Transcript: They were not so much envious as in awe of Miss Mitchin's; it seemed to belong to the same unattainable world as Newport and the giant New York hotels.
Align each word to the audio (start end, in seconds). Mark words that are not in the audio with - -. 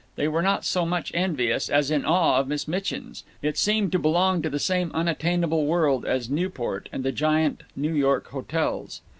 They 0.15 0.27
were 0.27 0.41
not 0.41 0.65
so 0.65 0.83
much 0.83 1.11
envious 1.13 1.69
as 1.69 1.91
in 1.91 2.05
awe 2.05 2.39
of 2.39 2.47
Miss 2.47 2.67
Mitchin's; 2.67 3.23
it 3.43 3.55
seemed 3.55 3.91
to 3.91 3.99
belong 3.99 4.41
to 4.41 4.49
the 4.49 4.57
same 4.57 4.89
unattainable 4.95 5.67
world 5.67 6.05
as 6.05 6.27
Newport 6.27 6.89
and 6.91 7.03
the 7.03 7.11
giant 7.11 7.61
New 7.75 7.93
York 7.93 8.27
hotels. 8.29 9.01